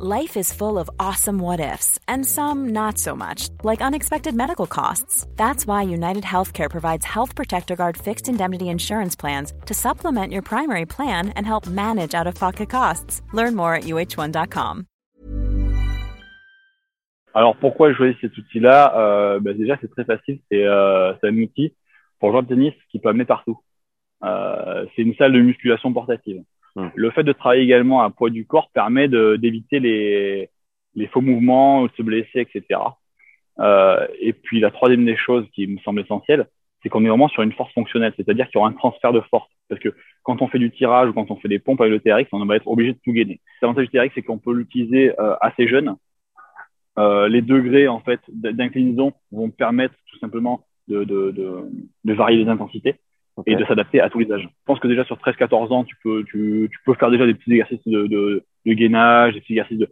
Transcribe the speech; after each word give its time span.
Life 0.00 0.36
is 0.36 0.52
full 0.52 0.78
of 0.78 0.88
awesome 1.00 1.40
what 1.40 1.58
ifs, 1.58 1.98
and 2.06 2.24
some 2.24 2.68
not 2.68 2.98
so 2.98 3.16
much, 3.16 3.48
like 3.64 3.82
unexpected 3.82 4.32
medical 4.32 4.68
costs. 4.68 5.26
That's 5.34 5.66
why 5.66 5.82
United 5.82 6.22
Healthcare 6.22 6.70
provides 6.70 7.04
Health 7.04 7.34
Protector 7.34 7.74
Guard 7.74 7.96
fixed 7.96 8.28
indemnity 8.28 8.68
insurance 8.68 9.16
plans 9.16 9.52
to 9.66 9.74
supplement 9.74 10.32
your 10.32 10.42
primary 10.42 10.86
plan 10.86 11.30
and 11.30 11.44
help 11.44 11.66
manage 11.66 12.14
out 12.14 12.28
of 12.28 12.36
pocket 12.36 12.70
costs. 12.70 13.22
Learn 13.32 13.56
more 13.56 13.74
at 13.74 13.86
uh1.com. 13.86 14.86
Alors 17.34 17.56
pourquoi 17.56 17.90
je 17.90 17.96
choisis 17.96 18.20
cet 18.20 18.38
outil-là 18.38 18.94
euh, 18.96 19.40
bah 19.40 19.52
Déjà, 19.52 19.78
c'est 19.80 19.90
très 19.90 20.04
facile. 20.04 20.38
C'est 20.48 20.64
euh, 20.64 21.12
un 21.24 21.36
outil 21.38 21.74
pour 22.20 22.30
jouer 22.30 22.38
au 22.38 22.42
tennis 22.42 22.74
qui 22.92 23.00
peut 23.00 23.08
amener 23.08 23.24
partout. 23.24 23.58
Euh, 24.22 24.86
c'est 24.94 25.02
une 25.02 25.16
salle 25.16 25.32
de 25.32 25.40
musculation 25.40 25.92
portative. 25.92 26.44
Hmm. 26.78 26.90
Le 26.94 27.10
fait 27.10 27.24
de 27.24 27.32
travailler 27.32 27.64
également 27.64 28.02
à 28.02 28.10
poids 28.10 28.30
du 28.30 28.46
corps 28.46 28.70
permet 28.72 29.08
d'éviter 29.08 29.80
les, 29.80 30.48
faux 31.08 31.20
mouvements, 31.20 31.88
se 31.96 32.02
blesser, 32.02 32.40
etc. 32.40 32.80
Euh, 33.58 34.06
et 34.20 34.32
puis 34.32 34.60
la 34.60 34.70
troisième 34.70 35.04
des 35.04 35.16
choses 35.16 35.44
qui 35.52 35.66
me 35.66 35.78
semble 35.78 36.02
essentielle, 36.02 36.46
c'est 36.80 36.88
qu'on 36.88 37.04
est 37.04 37.08
vraiment 37.08 37.26
sur 37.26 37.42
une 37.42 37.52
force 37.52 37.72
fonctionnelle, 37.72 38.14
c'est-à-dire 38.16 38.46
qu'il 38.46 38.54
y 38.54 38.58
aura 38.58 38.68
un 38.68 38.74
transfert 38.74 39.12
de 39.12 39.20
force. 39.22 39.50
Parce 39.68 39.80
que 39.80 39.88
quand 40.22 40.40
on 40.40 40.46
fait 40.46 40.60
du 40.60 40.70
tirage 40.70 41.08
ou 41.08 41.12
quand 41.12 41.28
on 41.32 41.36
fait 41.36 41.48
des 41.48 41.58
pompes 41.58 41.80
avec 41.80 41.92
le 41.92 41.98
TRX, 41.98 42.28
on 42.30 42.46
va 42.46 42.54
être 42.54 42.68
obligé 42.68 42.92
de 42.92 42.98
tout 43.04 43.12
gainer. 43.12 43.40
L'avantage 43.60 43.88
du 43.88 43.98
TRX, 43.98 44.12
c'est 44.14 44.22
qu'on 44.22 44.38
peut 44.38 44.54
l'utiliser 44.54 45.18
euh, 45.18 45.34
assez 45.40 45.66
jeune. 45.66 45.96
Euh, 46.96 47.28
les 47.28 47.42
degrés 47.42 47.88
en 47.88 47.98
fait 47.98 48.20
d'inclinaison 48.28 49.14
vont 49.32 49.50
permettre 49.50 49.94
tout 50.12 50.18
simplement 50.20 50.64
de 50.86 51.68
varier 52.04 52.44
les 52.44 52.48
intensités 52.48 52.94
et 53.46 53.56
de 53.56 53.64
s'adapter 53.64 54.00
à 54.00 54.10
tous 54.10 54.18
les 54.18 54.32
âges. 54.32 54.42
Je 54.42 54.48
pense 54.64 54.80
que 54.80 54.88
déjà 54.88 55.04
sur 55.04 55.16
13-14 55.16 55.72
ans, 55.72 55.84
tu 55.84 55.96
peux, 56.02 56.24
tu, 56.24 56.68
tu, 56.70 56.78
peux 56.84 56.94
faire 56.94 57.10
déjà 57.10 57.26
des 57.26 57.34
petits 57.34 57.52
exercices 57.52 57.86
de, 57.86 58.06
de, 58.06 58.44
de 58.66 58.72
gainage, 58.72 59.34
des 59.34 59.40
petits 59.40 59.58
exercices 59.58 59.84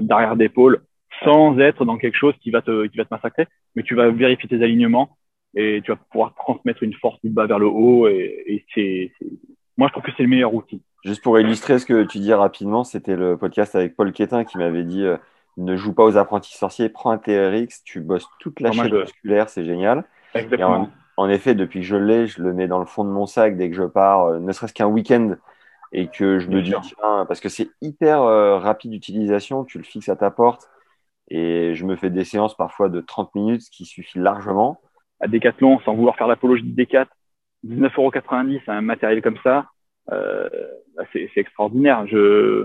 d'arrière 0.00 0.36
d'épaule, 0.36 0.82
sans 1.24 1.58
être 1.58 1.84
dans 1.84 1.98
quelque 1.98 2.16
chose 2.16 2.34
qui 2.40 2.50
va 2.50 2.62
te, 2.62 2.86
qui 2.86 2.96
va 2.96 3.04
te 3.04 3.12
massacrer, 3.12 3.46
mais 3.74 3.82
tu 3.82 3.94
vas 3.94 4.10
vérifier 4.10 4.48
tes 4.48 4.62
alignements 4.62 5.16
et 5.54 5.80
tu 5.84 5.90
vas 5.90 5.98
pouvoir 6.10 6.34
transmettre 6.34 6.82
une 6.82 6.94
force 6.94 7.18
du 7.22 7.30
bas 7.30 7.46
vers 7.46 7.58
le 7.58 7.66
haut 7.66 8.06
et, 8.08 8.44
et 8.46 8.64
c'est, 8.74 9.12
moi 9.76 9.88
je 9.88 9.92
trouve 9.92 10.04
que 10.04 10.12
c'est 10.16 10.22
le 10.22 10.28
meilleur 10.28 10.54
outil. 10.54 10.82
Juste 11.04 11.22
pour 11.22 11.38
illustrer 11.38 11.78
ce 11.78 11.86
que 11.86 12.04
tu 12.04 12.18
dis 12.18 12.32
rapidement, 12.32 12.84
c'était 12.84 13.16
le 13.16 13.36
podcast 13.36 13.74
avec 13.74 13.96
Paul 13.96 14.12
Quétin 14.12 14.44
qui 14.44 14.58
m'avait 14.58 14.84
dit 14.84 15.04
euh, 15.04 15.16
ne 15.56 15.76
joue 15.76 15.94
pas 15.94 16.04
aux 16.04 16.16
apprentis 16.16 16.56
sorciers, 16.56 16.88
prends 16.88 17.10
un 17.10 17.18
TRX, 17.18 17.82
tu 17.84 18.00
bosses 18.00 18.26
toute 18.40 18.60
la 18.60 18.72
chaîne 18.72 18.92
musculaire, 18.92 19.48
c'est 19.48 19.64
génial. 19.64 20.04
Exactement 20.34 20.90
en 21.18 21.28
effet, 21.28 21.56
depuis 21.56 21.80
que 21.80 21.86
je 21.86 21.96
l'ai, 21.96 22.28
je 22.28 22.40
le 22.40 22.54
mets 22.54 22.68
dans 22.68 22.78
le 22.78 22.86
fond 22.86 23.02
de 23.02 23.10
mon 23.10 23.26
sac 23.26 23.56
dès 23.56 23.68
que 23.68 23.74
je 23.74 23.82
pars, 23.82 24.26
euh, 24.26 24.38
ne 24.38 24.52
serait-ce 24.52 24.72
qu'un 24.72 24.86
week-end, 24.86 25.34
et 25.90 26.06
que 26.06 26.38
je 26.38 26.48
me 26.48 26.62
dis, 26.62 26.72
tiens, 26.80 27.26
parce 27.26 27.40
que 27.40 27.48
c'est 27.48 27.70
hyper 27.80 28.22
euh, 28.22 28.58
rapide 28.58 28.92
d'utilisation, 28.92 29.64
tu 29.64 29.78
le 29.78 29.84
fixes 29.84 30.08
à 30.08 30.14
ta 30.14 30.30
porte, 30.30 30.70
et 31.26 31.74
je 31.74 31.84
me 31.84 31.96
fais 31.96 32.08
des 32.08 32.22
séances 32.22 32.56
parfois 32.56 32.88
de 32.88 33.00
30 33.00 33.34
minutes, 33.34 33.62
ce 33.62 33.70
qui 33.70 33.84
suffit 33.84 34.20
largement. 34.20 34.80
À 35.18 35.26
Decathlon, 35.26 35.80
sans 35.80 35.94
vouloir 35.94 36.14
faire 36.14 36.28
l'apologie 36.28 36.62
de 36.62 36.84
D4, 36.84 37.06
19,90€ 37.66 38.60
un 38.68 38.80
matériel 38.80 39.20
comme 39.20 39.38
ça, 39.42 39.66
euh, 40.12 40.48
bah, 40.96 41.02
c'est 41.12 41.28
extraordinaire. 41.34 42.06
Je 42.06 42.60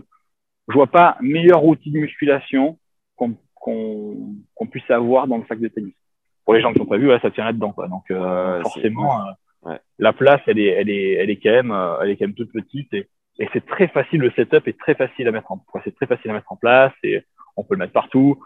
ne 0.67 0.73
vois 0.75 0.85
pas 0.85 1.17
meilleur 1.21 1.65
outil 1.65 1.89
de 1.89 1.97
musculation 1.97 2.77
qu'on 3.15 4.67
puisse 4.69 4.91
avoir 4.91 5.27
dans 5.27 5.37
le 5.37 5.45
sac 5.47 5.59
de 5.59 5.69
tennis 5.69 5.95
pour 6.45 6.53
les 6.53 6.61
gens 6.61 6.73
qui 6.73 6.79
sont 6.79 6.85
pas 6.85 6.97
vus, 6.97 7.11
ça 7.21 7.31
tient 7.31 7.45
là-dedans. 7.45 7.71
Quoi. 7.71 7.87
Donc 7.87 8.09
euh, 8.11 8.61
forcément, 8.61 9.21
euh, 9.65 9.77
la 9.99 10.13
place, 10.13 10.41
elle 10.47 10.59
est, 10.59 10.67
elle 10.67 10.89
est, 10.89 11.13
elle 11.13 11.29
est 11.29 11.37
quand 11.37 11.51
même, 11.51 11.71
euh, 11.71 12.01
elle 12.01 12.09
est 12.09 12.17
quand 12.17 12.25
même 12.25 12.35
toute 12.35 12.51
petite 12.51 12.93
et, 12.93 13.07
et 13.39 13.49
c'est 13.53 13.65
très 13.65 13.87
facile. 13.87 14.21
Le 14.21 14.31
setup 14.31 14.67
est 14.67 14.77
très 14.77 14.95
facile 14.95 15.27
à 15.27 15.31
mettre 15.31 15.51
en, 15.51 15.63
c'est 15.83 15.95
très 15.95 16.07
facile 16.07 16.31
à 16.31 16.33
mettre 16.33 16.51
en 16.51 16.57
place 16.57 16.93
et 17.03 17.23
on 17.55 17.63
peut 17.63 17.75
le 17.75 17.79
mettre 17.79 17.93
partout. 17.93 18.41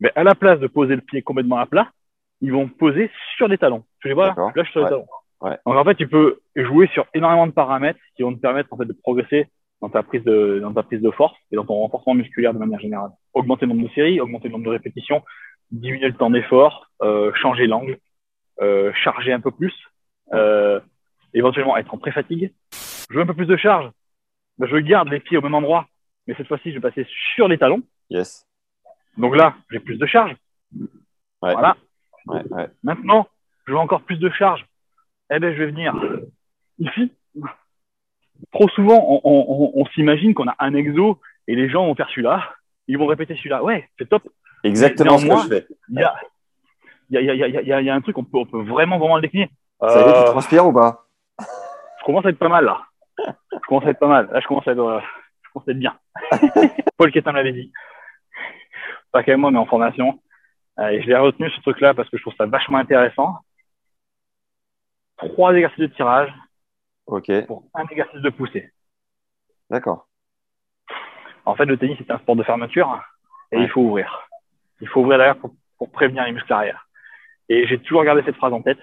Mais 0.00 0.12
à 0.14 0.24
la 0.24 0.34
place 0.34 0.60
de 0.60 0.66
poser 0.66 0.94
le 0.94 1.00
pied 1.00 1.22
complètement 1.22 1.58
à 1.58 1.66
plat, 1.66 1.90
ils 2.40 2.52
vont 2.52 2.68
poser 2.68 3.10
sur 3.36 3.48
des 3.48 3.58
talons. 3.58 3.84
Tu 4.00 4.08
les 4.08 4.14
vois 4.14 4.34
là, 4.54 4.64
sur 4.70 4.80
les 4.80 4.88
talons. 4.88 5.06
Ouais. 5.40 5.56
Donc 5.66 5.76
en 5.76 5.84
fait, 5.84 5.94
tu 5.94 6.08
peux 6.08 6.40
jouer 6.54 6.88
sur 6.88 7.06
énormément 7.14 7.46
de 7.46 7.52
paramètres 7.52 8.00
qui 8.16 8.22
vont 8.22 8.34
te 8.34 8.40
permettre 8.40 8.72
en 8.72 8.76
fait 8.76 8.84
de 8.84 8.92
progresser 8.92 9.48
dans 9.82 9.90
ta 9.90 10.02
prise 10.02 10.24
de 10.24 10.58
dans 10.62 10.72
ta 10.72 10.82
prise 10.82 11.02
de 11.02 11.10
force 11.10 11.36
et 11.50 11.56
dans 11.56 11.64
ton 11.64 11.74
renforcement 11.74 12.14
musculaire 12.14 12.54
de 12.54 12.58
manière 12.58 12.80
générale. 12.80 13.10
Augmenter 13.34 13.66
le 13.66 13.72
nombre 13.72 13.88
de 13.88 13.92
séries, 13.94 14.20
augmenter 14.20 14.48
le 14.48 14.52
nombre 14.52 14.64
de 14.64 14.70
répétitions, 14.70 15.22
diminuer 15.70 16.08
le 16.08 16.14
temps 16.14 16.30
d'effort, 16.30 16.90
euh, 17.02 17.32
changer 17.34 17.66
l'angle, 17.66 17.98
euh, 18.60 18.92
charger 18.94 19.32
un 19.32 19.40
peu 19.40 19.50
plus, 19.50 19.74
euh, 20.32 20.80
éventuellement 21.34 21.76
être 21.76 21.92
en 21.92 21.98
pré-fatigue. 21.98 22.52
Je 23.10 23.14
veux 23.16 23.22
un 23.22 23.26
peu 23.26 23.34
plus 23.34 23.46
de 23.46 23.56
charge. 23.56 23.90
Ben, 24.58 24.66
je 24.66 24.76
garde 24.76 25.08
les 25.08 25.20
pieds 25.20 25.36
au 25.36 25.42
même 25.42 25.54
endroit, 25.54 25.86
mais 26.26 26.34
cette 26.34 26.48
fois-ci, 26.48 26.70
je 26.70 26.76
vais 26.76 26.88
passer 26.88 27.06
sur 27.34 27.48
les 27.48 27.58
talons. 27.58 27.82
Yes. 28.10 28.46
Donc 29.16 29.36
là, 29.36 29.54
j'ai 29.70 29.80
plus 29.80 29.98
de 29.98 30.06
charge. 30.06 30.34
Ouais. 31.42 31.52
Voilà. 31.52 31.76
Ouais, 32.26 32.42
ouais. 32.50 32.68
Maintenant, 32.82 33.28
je 33.66 33.72
veux 33.72 33.78
encore 33.78 34.02
plus 34.02 34.18
de 34.18 34.30
charge. 34.30 34.64
Eh 35.30 35.38
ben, 35.38 35.52
je 35.52 35.58
vais 35.58 35.66
venir 35.66 35.94
ici. 36.78 37.12
Trop 38.52 38.68
souvent, 38.70 39.04
on, 39.08 39.20
on, 39.24 39.72
on 39.74 39.86
s'imagine 39.86 40.34
qu'on 40.34 40.48
a 40.48 40.56
un 40.58 40.74
exo 40.74 41.20
et 41.48 41.54
les 41.54 41.68
gens 41.68 41.86
vont 41.86 41.94
faire 41.94 42.08
celui-là. 42.10 42.54
Ils 42.88 42.98
vont 42.98 43.06
répéter 43.06 43.34
celui-là. 43.36 43.62
Ouais, 43.62 43.88
c'est 43.98 44.08
top. 44.08 44.22
Exactement 44.66 45.18
ce 45.18 45.26
que 45.26 45.36
je 45.36 45.48
fais. 45.48 45.66
Il 45.88 46.00
y 46.00 46.02
a, 46.02 46.14
y, 47.10 47.16
a, 47.18 47.34
y, 47.34 47.42
a, 47.42 47.48
y, 47.48 47.72
a, 47.72 47.80
y 47.82 47.90
a 47.90 47.94
un 47.94 48.00
truc, 48.00 48.18
on 48.18 48.24
peut, 48.24 48.38
on 48.38 48.46
peut 48.46 48.62
vraiment, 48.62 48.98
vraiment 48.98 49.16
le 49.16 49.22
décliner. 49.22 49.50
Ça 49.80 50.00
y 50.00 50.10
est, 50.10 50.24
tu 50.24 50.30
transpires 50.30 50.66
ou 50.66 50.72
pas? 50.72 51.06
Je 51.38 52.04
commence 52.04 52.26
à 52.26 52.30
être 52.30 52.38
pas 52.38 52.48
mal 52.48 52.64
là. 52.64 52.82
Je 53.18 53.66
commence 53.68 53.84
à 53.84 53.90
être 53.90 53.98
pas 53.98 54.08
mal. 54.08 54.28
Là, 54.32 54.40
je 54.40 54.46
commence 54.46 54.66
à 54.66 54.72
être, 54.72 54.78
euh, 54.80 55.00
je 55.42 55.52
commence 55.52 55.68
à 55.68 55.70
être 55.70 55.78
bien. 55.78 55.98
Paul 56.96 57.12
Quétin 57.12 57.32
m'avait 57.32 57.52
dit. 57.52 57.72
Pas 59.12 59.22
qu'à 59.22 59.36
moi, 59.36 59.50
mais 59.50 59.58
en 59.58 59.66
formation. 59.66 60.20
Euh, 60.78 60.88
et 60.88 61.02
je 61.02 61.06
l'ai 61.06 61.16
retenu 61.16 61.50
ce 61.50 61.60
truc-là 61.62 61.94
parce 61.94 62.08
que 62.10 62.16
je 62.16 62.22
trouve 62.22 62.34
ça 62.36 62.46
vachement 62.46 62.78
intéressant. 62.78 63.36
Trois 65.16 65.54
exercices 65.54 65.80
de 65.80 65.86
tirage. 65.86 66.32
Ok. 67.06 67.46
Pour 67.46 67.64
un 67.74 67.86
exercice 67.86 68.20
de 68.20 68.30
poussée. 68.30 68.70
D'accord. 69.70 70.08
En 71.44 71.54
fait, 71.54 71.64
le 71.64 71.78
tennis 71.78 71.96
c'est 71.98 72.10
un 72.10 72.18
sport 72.18 72.36
de 72.36 72.42
fermeture 72.42 73.00
et 73.52 73.58
il 73.58 73.68
faut 73.70 73.80
ouvrir. 73.80 74.25
Il 74.80 74.88
faut 74.88 75.00
ouvrir 75.00 75.18
l'arrière 75.18 75.38
pour, 75.38 75.54
pour, 75.78 75.90
prévenir 75.90 76.24
les 76.24 76.32
muscles 76.32 76.52
arrière. 76.52 76.88
Et 77.48 77.66
j'ai 77.66 77.78
toujours 77.78 78.04
gardé 78.04 78.22
cette 78.24 78.36
phrase 78.36 78.52
en 78.52 78.62
tête. 78.62 78.78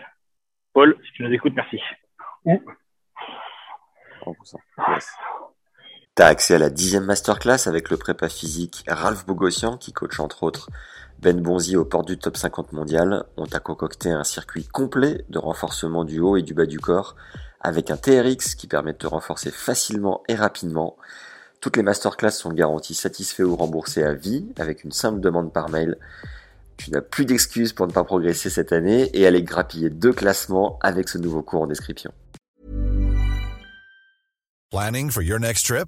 Paul, 0.73 0.97
si 1.05 1.11
tu 1.13 1.23
nous 1.23 1.31
écoutes, 1.31 1.53
merci. 1.55 1.79
Ou... 2.45 2.61
Yes. 4.89 5.11
T'as 6.15 6.27
accès 6.27 6.55
à 6.55 6.59
la 6.59 6.69
dixième 6.69 7.05
masterclass 7.05 7.67
avec 7.67 7.89
le 7.89 7.97
prépa 7.97 8.29
physique 8.29 8.83
Ralph 8.87 9.25
Bogossian 9.25 9.77
qui 9.77 9.93
coach 9.93 10.19
entre 10.19 10.43
autres 10.43 10.69
Ben 11.19 11.41
Bonzi 11.41 11.75
au 11.75 11.85
port 11.85 12.05
du 12.05 12.17
top 12.17 12.37
50 12.37 12.71
mondial. 12.71 13.25
On 13.35 13.45
t'a 13.45 13.59
concocté 13.59 14.11
un 14.11 14.23
circuit 14.23 14.67
complet 14.67 15.25
de 15.29 15.39
renforcement 15.39 16.03
du 16.03 16.19
haut 16.19 16.37
et 16.37 16.43
du 16.43 16.53
bas 16.53 16.67
du 16.67 16.79
corps 16.79 17.15
avec 17.61 17.89
un 17.89 17.97
TRX 17.97 18.55
qui 18.55 18.67
permet 18.67 18.93
de 18.93 18.99
te 18.99 19.07
renforcer 19.07 19.49
facilement 19.49 20.21
et 20.27 20.35
rapidement. 20.35 20.97
Toutes 21.63 21.77
les 21.77 21.83
masterclass 21.83 22.31
sont 22.31 22.51
garanties 22.51 22.93
satisfaits 22.93 23.43
ou 23.43 23.55
remboursés 23.55 24.03
à 24.03 24.11
vie 24.11 24.45
avec 24.59 24.83
une 24.83 24.91
simple 24.91 25.21
demande 25.21 25.53
par 25.53 25.69
mail. 25.69 25.95
Tu 26.75 26.91
n'as 26.91 26.99
plus 26.99 27.23
d'excuses 27.23 27.71
pour 27.71 27.87
ne 27.87 27.93
pas 27.93 28.03
progresser 28.03 28.49
cette 28.49 28.73
année 28.73 29.09
et 29.13 29.25
aller 29.25 29.43
grappiller 29.43 29.89
deux 29.89 30.11
classements 30.11 30.77
avec 30.81 31.07
ce 31.07 31.17
nouveau 31.17 31.41
cours 31.41 31.61
en 31.61 31.67
description. 31.67 32.11
Planning 34.71 35.09
for 35.09 35.23
your 35.23 35.39
next 35.39 35.65
trip? 35.65 35.87